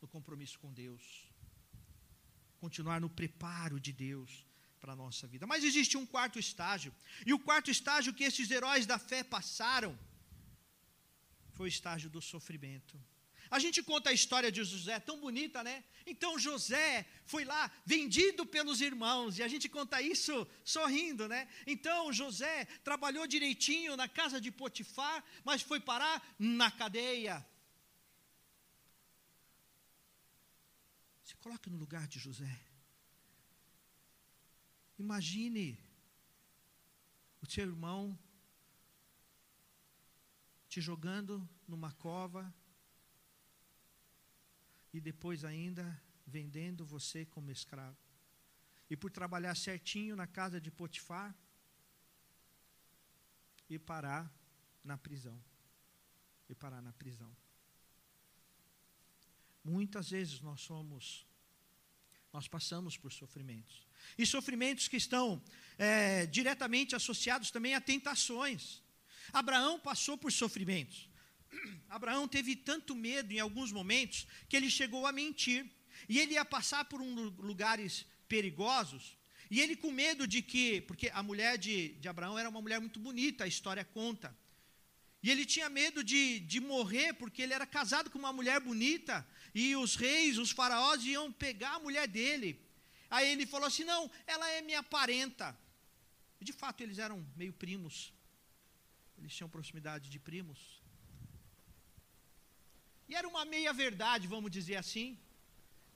no 0.01 0.07
compromisso 0.07 0.57
com 0.61 0.73
Deus, 0.73 1.03
continuar 2.61 3.01
no 3.01 3.11
preparo 3.11 3.81
de 3.87 3.93
Deus, 3.93 4.47
para 4.79 4.93
a 4.93 5.01
nossa 5.01 5.27
vida. 5.27 5.45
Mas 5.45 5.65
existe 5.65 5.97
um 5.97 6.07
quarto 6.07 6.39
estágio. 6.39 6.95
E 7.27 7.33
o 7.33 7.39
quarto 7.47 7.69
estágio 7.69 8.15
que 8.15 8.23
esses 8.23 8.49
heróis 8.49 8.87
da 8.87 8.97
fé 8.97 9.25
passaram 9.25 9.99
foi 11.57 11.67
o 11.67 11.75
estágio 11.77 12.09
do 12.09 12.23
sofrimento. 12.23 12.97
A 13.51 13.59
gente 13.59 13.83
conta 13.83 14.11
a 14.11 14.13
história 14.13 14.51
de 14.53 14.63
José, 14.63 15.01
tão 15.01 15.19
bonita, 15.19 15.63
né? 15.63 15.85
Então 16.07 16.39
José 16.39 17.07
foi 17.25 17.45
lá 17.45 17.71
vendido 17.85 18.45
pelos 18.45 18.81
irmãos, 18.81 19.39
e 19.39 19.43
a 19.43 19.49
gente 19.49 19.69
conta 19.69 20.01
isso 20.03 20.47
sorrindo, 20.65 21.29
né? 21.29 21.49
Então 21.67 22.13
José 22.13 22.67
trabalhou 22.85 23.27
direitinho 23.27 23.97
na 23.97 24.09
casa 24.09 24.41
de 24.41 24.51
Potifar, 24.51 25.25
mas 25.45 25.63
foi 25.63 25.81
parar 25.81 26.23
na 26.39 26.71
cadeia. 26.71 27.47
Se 31.25 31.37
coloque 31.37 31.71
no 31.71 31.77
lugar 31.77 32.07
de 32.07 32.19
José. 32.19 32.61
Imagine 34.99 35.79
o 37.41 37.47
seu 37.51 37.65
irmão 37.65 38.19
te 40.69 40.81
jogando 40.81 41.49
numa 41.67 41.93
cova 41.93 42.53
e 44.93 45.01
depois 45.01 45.45
ainda 45.45 46.01
vendendo 46.27 46.85
você 46.85 47.25
como 47.27 47.51
escravo. 47.51 47.97
E 48.91 48.97
por 48.97 49.11
trabalhar 49.11 49.55
certinho 49.55 50.17
na 50.17 50.27
casa 50.27 50.61
de 50.61 50.71
Potifar 50.71 51.35
e 53.69 53.79
parar 53.79 54.33
na 54.83 54.97
prisão. 54.97 55.39
E 56.49 56.55
parar 56.55 56.81
na 56.81 56.93
prisão. 56.93 57.35
Muitas 59.63 60.11
vezes 60.11 60.41
nós 60.41 60.63
somos, 60.63 61.27
nós 62.33 62.49
passamos 62.49 62.97
por 62.97 63.13
sofrimentos. 63.13 63.87
E 64.17 64.25
sofrimentos 64.25 64.89
que 64.89 64.97
estão 64.97 65.43
é, 65.77 66.25
diretamente 66.27 66.97
associados 66.97 67.51
também 67.51 67.75
a 67.75 67.81
tentações. 67.81 68.83
Abraão 69.33 69.79
passou 69.79 70.17
por 70.17 70.33
sofrimentos. 70.33 71.08
Abraão 71.89 72.29
teve 72.29 72.55
tanto 72.57 72.95
medo 72.95 73.33
em 73.33 73.41
alguns 73.41 73.73
momentos 73.73 74.27
que 74.49 74.57
ele 74.57 74.71
chegou 74.71 75.07
a 75.07 75.13
mentir. 75.13 75.67
E 76.09 76.19
ele 76.19 76.35
ia 76.35 76.45
passar 76.45 76.85
por 76.85 77.01
um 77.01 77.15
lugares 77.39 78.07
perigosos. 78.29 79.17
E 79.51 79.61
ele 79.61 79.75
com 79.77 79.91
medo 79.91 80.27
de 80.27 80.43
que, 80.43 80.83
porque 80.83 81.11
a 81.13 81.23
mulher 81.23 81.57
de, 81.57 81.95
de 81.95 82.09
Abraão 82.09 82.39
era 82.39 82.49
uma 82.49 82.61
mulher 82.61 82.81
muito 82.81 83.01
bonita, 83.01 83.45
a 83.45 83.49
história 83.49 83.85
conta. 83.85 84.37
E 85.23 85.31
ele 85.31 85.45
tinha 85.45 85.69
medo 85.69 86.05
de, 86.05 86.41
de 86.41 86.61
morrer, 86.61 87.15
porque 87.15 87.43
ele 87.43 87.53
era 87.53 87.67
casado 87.67 88.11
com 88.11 88.19
uma 88.19 88.33
mulher 88.33 88.61
bonita, 88.61 89.27
e 89.55 89.75
os 89.75 89.97
reis, 89.97 90.39
os 90.39 90.51
faraós 90.51 91.05
iam 91.05 91.33
pegar 91.33 91.75
a 91.77 91.81
mulher 91.81 92.07
dele. 92.07 92.61
Aí 93.11 93.31
ele 93.31 93.47
falou 93.47 93.67
assim: 93.67 93.85
não, 93.85 94.11
ela 94.27 94.49
é 94.51 94.61
minha 94.61 94.83
parenta. 94.83 95.59
E 96.41 96.45
de 96.45 96.53
fato 96.53 96.83
eles 96.83 96.99
eram 96.99 97.27
meio 97.37 97.53
primos. 97.53 98.13
Eles 99.17 99.35
tinham 99.35 99.49
proximidade 99.49 100.09
de 100.09 100.19
primos. 100.19 100.78
E 103.09 103.15
era 103.15 103.27
uma 103.27 103.45
meia 103.45 103.73
verdade, 103.73 104.27
vamos 104.27 104.51
dizer 104.51 104.77
assim. 104.77 105.19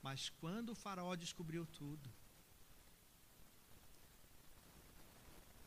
Mas 0.02 0.30
quando 0.40 0.70
o 0.70 0.74
faraó 0.74 1.14
descobriu 1.14 1.66
tudo, 1.66 2.10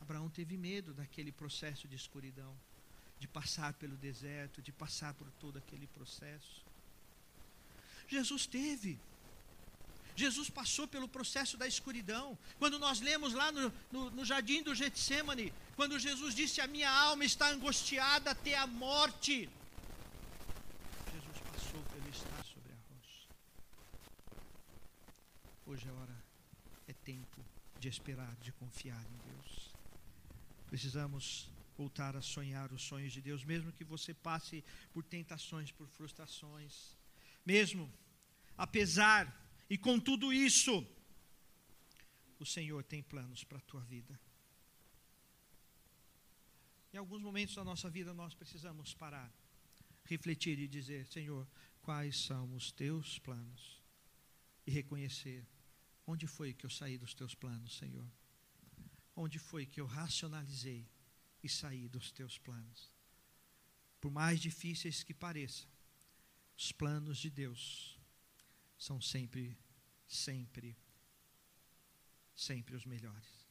Abraão 0.00 0.28
teve 0.28 0.56
medo 0.56 0.94
daquele 0.94 1.32
processo 1.32 1.88
de 1.88 1.96
escuridão, 1.96 2.56
de 3.18 3.26
passar 3.26 3.72
pelo 3.74 3.96
deserto, 3.96 4.62
de 4.62 4.70
passar 4.70 5.12
por 5.14 5.28
todo 5.32 5.56
aquele 5.56 5.86
processo. 5.88 6.64
Jesus 8.06 8.46
teve. 8.46 8.98
Jesus 10.14 10.48
passou 10.48 10.86
pelo 10.88 11.08
processo 11.08 11.56
da 11.56 11.66
escuridão. 11.66 12.38
Quando 12.58 12.78
nós 12.78 13.00
lemos 13.00 13.34
lá 13.34 13.52
no, 13.52 13.72
no, 13.92 14.10
no 14.10 14.24
jardim 14.24 14.62
do 14.62 14.74
Getsemane, 14.74 15.52
quando 15.74 15.98
Jesus 15.98 16.34
disse: 16.34 16.60
A 16.60 16.66
minha 16.66 16.90
alma 16.90 17.24
está 17.24 17.48
angustiada 17.50 18.30
até 18.30 18.56
a 18.56 18.66
morte. 18.66 19.50
Jesus 21.12 21.38
passou 21.52 21.82
pelo 21.92 22.08
estar 22.08 22.44
sobre 22.44 22.72
a 22.72 22.78
rocha. 22.88 23.28
Hoje 25.68 25.88
é 25.88 25.92
hora, 25.92 26.24
é 26.86 26.92
tempo 26.92 27.44
de 27.80 27.88
esperar, 27.88 28.36
de 28.36 28.52
confiar 28.52 29.04
em 29.04 29.18
Deus. 29.30 29.74
Precisamos 30.68 31.50
voltar 31.76 32.14
a 32.14 32.22
sonhar 32.22 32.72
os 32.72 32.82
sonhos 32.82 33.12
de 33.12 33.20
Deus, 33.20 33.44
mesmo 33.44 33.72
que 33.72 33.82
você 33.82 34.14
passe 34.14 34.64
por 34.92 35.02
tentações, 35.02 35.72
por 35.72 35.88
frustrações, 35.88 36.96
mesmo 37.44 37.92
apesar 38.56 39.26
e 39.68 39.76
com 39.76 39.98
tudo 39.98 40.32
isso, 40.32 40.86
o 42.38 42.46
Senhor 42.46 42.84
tem 42.84 43.02
planos 43.02 43.42
para 43.42 43.58
a 43.58 43.62
tua 43.62 43.80
vida. 43.80 44.18
Em 46.92 46.96
alguns 46.96 47.20
momentos 47.20 47.56
da 47.56 47.64
nossa 47.64 47.90
vida 47.90 48.14
nós 48.14 48.34
precisamos 48.34 48.94
parar, 48.94 49.34
refletir 50.04 50.60
e 50.60 50.68
dizer: 50.68 51.06
Senhor, 51.06 51.44
quais 51.82 52.20
são 52.20 52.54
os 52.54 52.70
teus 52.70 53.18
planos? 53.18 53.82
E 54.64 54.70
reconhecer: 54.70 55.44
onde 56.06 56.26
foi 56.26 56.54
que 56.54 56.64
eu 56.64 56.70
saí 56.70 56.96
dos 56.96 57.14
teus 57.14 57.34
planos, 57.34 57.76
Senhor? 57.76 58.08
Onde 59.14 59.38
foi 59.38 59.66
que 59.66 59.80
eu 59.80 59.86
racionalizei 59.86 60.88
e 61.42 61.48
saí 61.48 61.88
dos 61.88 62.12
teus 62.12 62.38
planos? 62.38 62.92
Por 64.00 64.10
mais 64.10 64.40
difíceis 64.40 65.02
que 65.02 65.14
pareçam, 65.14 65.68
os 66.56 66.70
planos 66.70 67.18
de 67.18 67.30
Deus 67.30 67.98
são 68.78 69.00
sempre, 69.00 69.58
sempre, 70.06 70.76
sempre 72.34 72.76
os 72.76 72.84
melhores. 72.84 73.46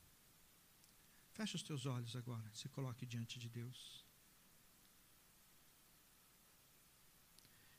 Feche 1.34 1.56
os 1.56 1.64
teus 1.64 1.86
olhos 1.86 2.16
agora, 2.16 2.50
se 2.54 2.70
coloque 2.70 3.06
diante 3.06 3.38
de 3.38 3.50
Deus. 3.50 4.06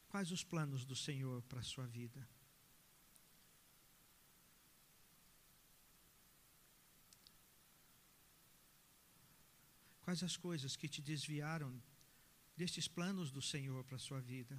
Quais 0.08 0.30
os 0.30 0.44
planos 0.44 0.84
do 0.84 0.94
Senhor 0.94 1.42
para 1.42 1.60
a 1.60 1.62
sua 1.62 1.86
vida? 1.86 2.28
Quais 10.16 10.32
as 10.32 10.36
coisas 10.38 10.74
que 10.76 10.88
te 10.88 11.02
desviaram 11.02 11.70
destes 12.56 12.88
planos 12.88 13.30
do 13.30 13.42
Senhor 13.42 13.84
para 13.84 13.96
a 13.96 13.98
sua 13.98 14.18
vida? 14.18 14.58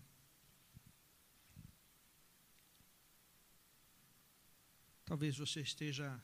Talvez 5.04 5.36
você 5.36 5.62
esteja 5.62 6.24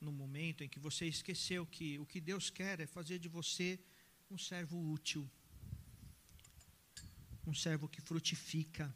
no 0.00 0.12
momento 0.12 0.62
em 0.62 0.68
que 0.68 0.78
você 0.78 1.06
esqueceu 1.06 1.66
que 1.66 1.98
o 1.98 2.06
que 2.06 2.20
Deus 2.20 2.50
quer 2.50 2.78
é 2.78 2.86
fazer 2.86 3.18
de 3.18 3.28
você 3.28 3.80
um 4.30 4.38
servo 4.38 4.78
útil, 4.92 5.28
um 7.44 7.52
servo 7.52 7.88
que 7.88 8.00
frutifica, 8.00 8.94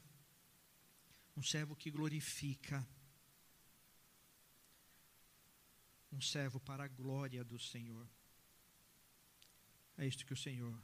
um 1.36 1.42
servo 1.42 1.74
que 1.74 1.90
glorifica, 1.90 2.86
um 6.12 6.20
servo 6.20 6.60
para 6.60 6.84
a 6.84 6.88
glória 7.02 7.42
do 7.42 7.58
Senhor. 7.58 8.08
É 9.98 10.06
isto 10.06 10.24
que 10.24 10.32
o 10.32 10.36
Senhor 10.36 10.80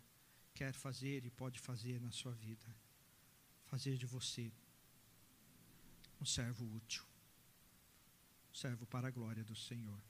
quer 0.52 0.74
fazer 0.74 1.24
e 1.24 1.30
pode 1.30 1.60
fazer 1.60 2.00
na 2.00 2.10
sua 2.10 2.32
vida. 2.32 2.66
Fazer 3.64 3.96
de 3.96 4.06
você 4.06 4.52
um 6.20 6.24
servo 6.24 6.64
útil, 6.74 7.04
um 8.50 8.54
servo 8.54 8.84
para 8.86 9.06
a 9.06 9.10
glória 9.12 9.44
do 9.44 9.54
Senhor. 9.54 10.02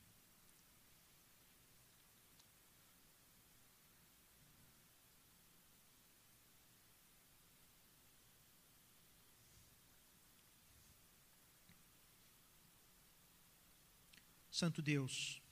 Santo 14.51 14.81
Deus, 14.81 15.44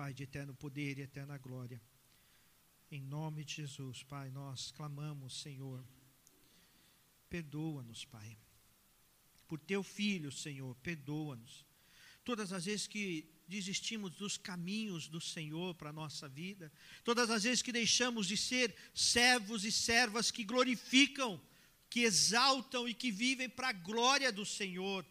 Pai 0.00 0.14
de 0.14 0.22
eterno 0.22 0.54
poder 0.54 0.96
e 0.96 1.02
eterna 1.02 1.36
glória, 1.36 1.78
em 2.90 3.02
nome 3.02 3.44
de 3.44 3.56
Jesus, 3.56 4.02
Pai, 4.02 4.30
nós 4.30 4.70
clamamos, 4.70 5.42
Senhor, 5.42 5.84
perdoa-nos, 7.28 8.06
Pai 8.06 8.38
por 9.46 9.58
teu 9.58 9.82
filho, 9.82 10.32
Senhor, 10.32 10.74
perdoa-nos. 10.76 11.66
Todas 12.24 12.50
as 12.50 12.64
vezes 12.64 12.86
que 12.86 13.28
desistimos 13.46 14.14
dos 14.14 14.38
caminhos 14.38 15.06
do 15.06 15.20
Senhor 15.20 15.74
para 15.74 15.90
a 15.90 15.92
nossa 15.92 16.28
vida, 16.28 16.72
todas 17.04 17.28
as 17.28 17.42
vezes 17.42 17.60
que 17.60 17.72
deixamos 17.72 18.26
de 18.26 18.38
ser 18.38 18.74
servos 18.94 19.64
e 19.64 19.72
servas 19.72 20.30
que 20.30 20.44
glorificam, 20.44 21.38
que 21.90 22.04
exaltam 22.04 22.88
e 22.88 22.94
que 22.94 23.10
vivem 23.10 23.50
para 23.50 23.68
a 23.68 23.72
glória 23.72 24.32
do 24.32 24.46
Senhor, 24.46 25.04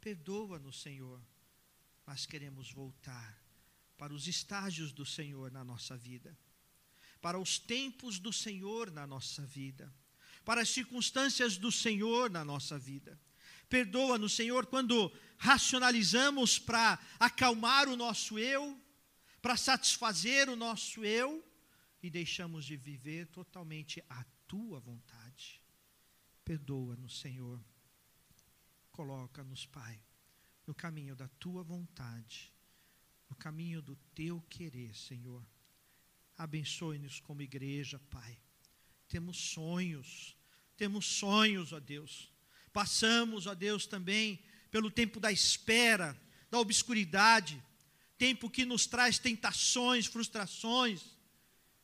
perdoa-nos, 0.00 0.82
Senhor. 0.82 1.20
Mas 2.06 2.26
queremos 2.26 2.70
voltar 2.70 3.45
para 3.96 4.12
os 4.12 4.26
estágios 4.26 4.92
do 4.92 5.06
Senhor 5.06 5.50
na 5.50 5.64
nossa 5.64 5.96
vida, 5.96 6.36
para 7.20 7.38
os 7.38 7.58
tempos 7.58 8.18
do 8.18 8.32
Senhor 8.32 8.90
na 8.90 9.06
nossa 9.06 9.44
vida, 9.44 9.92
para 10.44 10.62
as 10.62 10.68
circunstâncias 10.68 11.56
do 11.56 11.72
Senhor 11.72 12.30
na 12.30 12.44
nossa 12.44 12.78
vida 12.78 13.18
Perdoa-nos, 13.68 14.34
Senhor, 14.34 14.66
quando 14.66 15.12
racionalizamos 15.38 16.58
para 16.58 16.98
acalmar 17.18 17.88
o 17.88 17.96
nosso 17.96 18.38
eu, 18.38 18.80
para 19.42 19.56
satisfazer 19.56 20.48
o 20.48 20.56
nosso 20.56 21.04
eu 21.04 21.44
e 22.02 22.08
deixamos 22.08 22.64
de 22.64 22.76
viver 22.76 23.26
totalmente 23.26 24.02
a 24.08 24.24
tua 24.46 24.78
vontade. 24.78 25.60
Perdoa-nos, 26.44 27.18
Senhor. 27.18 27.60
Coloca-nos, 28.92 29.66
Pai, 29.66 30.00
no 30.64 30.74
caminho 30.74 31.16
da 31.16 31.28
tua 31.40 31.64
vontade, 31.64 32.54
no 33.28 33.36
caminho 33.36 33.82
do 33.82 33.96
teu 34.14 34.40
querer, 34.48 34.94
Senhor. 34.94 35.44
Abençoe-nos 36.36 37.20
como 37.20 37.42
igreja, 37.42 37.98
Pai. 38.10 38.38
Temos 39.08 39.36
sonhos, 39.36 40.36
temos 40.76 41.06
sonhos, 41.06 41.72
ó 41.72 41.80
Deus. 41.80 42.30
Passamos, 42.72 43.46
ó 43.46 43.54
Deus, 43.54 43.86
também 43.86 44.42
pelo 44.70 44.90
tempo 44.90 45.18
da 45.18 45.32
espera, 45.32 46.18
da 46.50 46.58
obscuridade, 46.58 47.62
tempo 48.18 48.50
que 48.50 48.64
nos 48.64 48.86
traz 48.86 49.18
tentações, 49.18 50.06
frustrações, 50.06 51.16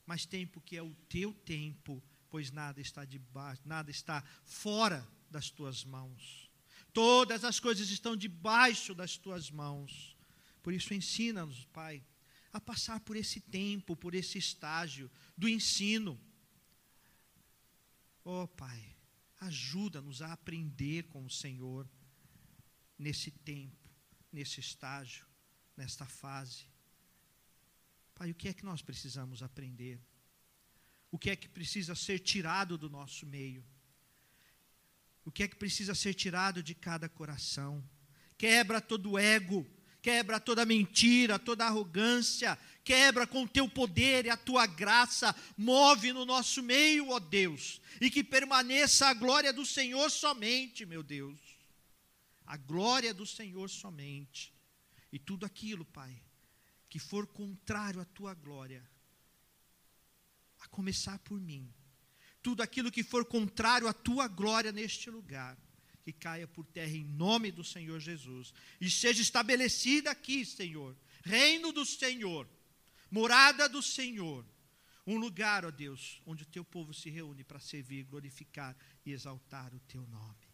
mas 0.04 0.26
tempo 0.26 0.60
que 0.60 0.76
é 0.76 0.82
o 0.82 0.94
teu 1.08 1.32
tempo, 1.32 2.02
pois 2.28 2.50
nada 2.50 2.80
está 2.80 3.04
debaixo, 3.04 3.62
nada 3.64 3.90
está 3.90 4.22
fora 4.44 5.06
das 5.30 5.50
tuas 5.50 5.84
mãos. 5.84 6.50
Todas 6.92 7.44
as 7.44 7.58
coisas 7.58 7.88
estão 7.88 8.14
debaixo 8.14 8.94
das 8.94 9.16
tuas 9.16 9.50
mãos. 9.50 10.11
Por 10.62 10.72
isso 10.72 10.94
ensina-nos, 10.94 11.64
Pai, 11.66 12.04
a 12.52 12.60
passar 12.60 13.00
por 13.00 13.16
esse 13.16 13.40
tempo, 13.40 13.96
por 13.96 14.14
esse 14.14 14.38
estágio 14.38 15.10
do 15.36 15.48
ensino. 15.48 16.20
Oh, 18.24 18.46
Pai, 18.46 18.96
ajuda-nos 19.40 20.22
a 20.22 20.32
aprender 20.32 21.04
com 21.04 21.24
o 21.24 21.30
Senhor 21.30 21.88
nesse 22.98 23.30
tempo, 23.30 23.90
nesse 24.32 24.60
estágio, 24.60 25.26
nesta 25.76 26.06
fase. 26.06 26.66
Pai, 28.14 28.30
o 28.30 28.34
que 28.34 28.48
é 28.48 28.54
que 28.54 28.64
nós 28.64 28.82
precisamos 28.82 29.42
aprender? 29.42 30.00
O 31.10 31.18
que 31.18 31.30
é 31.30 31.36
que 31.36 31.48
precisa 31.48 31.94
ser 31.94 32.20
tirado 32.20 32.78
do 32.78 32.88
nosso 32.88 33.26
meio? 33.26 33.64
O 35.24 35.30
que 35.30 35.42
é 35.42 35.48
que 35.48 35.56
precisa 35.56 35.94
ser 35.94 36.14
tirado 36.14 36.62
de 36.62 36.74
cada 36.74 37.08
coração? 37.08 37.82
Quebra 38.38 38.80
todo 38.80 39.18
ego, 39.18 39.66
quebra 40.02 40.40
toda 40.40 40.66
mentira, 40.66 41.38
toda 41.38 41.64
arrogância, 41.64 42.58
quebra 42.82 43.24
com 43.24 43.44
o 43.44 43.48
teu 43.48 43.68
poder 43.68 44.26
e 44.26 44.30
a 44.30 44.36
tua 44.36 44.66
graça, 44.66 45.34
move 45.56 46.12
no 46.12 46.26
nosso 46.26 46.60
meio, 46.60 47.10
ó 47.10 47.20
Deus, 47.20 47.80
e 48.00 48.10
que 48.10 48.24
permaneça 48.24 49.06
a 49.06 49.14
glória 49.14 49.52
do 49.52 49.64
Senhor 49.64 50.10
somente, 50.10 50.84
meu 50.84 51.04
Deus. 51.04 51.38
A 52.44 52.56
glória 52.56 53.14
do 53.14 53.24
Senhor 53.24 53.70
somente. 53.70 54.52
E 55.12 55.18
tudo 55.18 55.46
aquilo, 55.46 55.84
Pai, 55.84 56.20
que 56.88 56.98
for 56.98 57.26
contrário 57.26 58.00
à 58.00 58.04
tua 58.04 58.34
glória, 58.34 58.84
a 60.60 60.68
começar 60.68 61.18
por 61.20 61.40
mim, 61.40 61.72
tudo 62.42 62.62
aquilo 62.62 62.90
que 62.90 63.04
for 63.04 63.24
contrário 63.24 63.86
à 63.86 63.92
tua 63.92 64.26
glória 64.26 64.72
neste 64.72 65.08
lugar, 65.08 65.56
que 66.02 66.12
caia 66.12 66.46
por 66.46 66.66
terra 66.66 66.92
em 66.92 67.04
nome 67.04 67.50
do 67.50 67.62
Senhor 67.62 68.00
Jesus 68.00 68.52
e 68.80 68.90
seja 68.90 69.22
estabelecida 69.22 70.10
aqui, 70.10 70.44
Senhor, 70.44 70.96
reino 71.24 71.72
do 71.72 71.84
Senhor, 71.84 72.48
morada 73.10 73.68
do 73.68 73.82
Senhor, 73.82 74.44
um 75.06 75.16
lugar, 75.16 75.64
ó 75.64 75.70
Deus, 75.70 76.20
onde 76.26 76.44
o 76.44 76.46
teu 76.46 76.64
povo 76.64 76.94
se 76.94 77.10
reúne 77.10 77.42
para 77.42 77.58
servir, 77.58 78.04
glorificar 78.04 78.76
e 79.04 79.12
exaltar 79.12 79.74
o 79.74 79.80
teu 79.80 80.06
nome. 80.06 80.48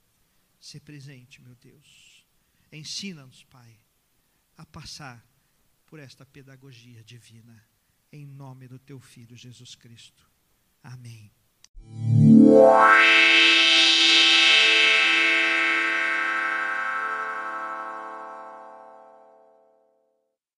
Ser 0.59 0.81
presente, 0.81 1.41
meu 1.43 1.55
Deus. 1.55 2.25
Ensina-nos, 2.73 3.45
Pai, 3.45 3.79
a 4.57 4.65
passar 4.67 5.25
por 5.87 5.99
esta 5.99 6.25
pedagogia 6.27 7.03
divina, 7.05 7.63
em 8.11 8.27
nome 8.27 8.67
do 8.69 8.79
teu 8.79 9.01
Filho 9.01 9.37
Jesus 9.37 9.75
Cristo. 9.75 10.29
Amém. 10.83 11.31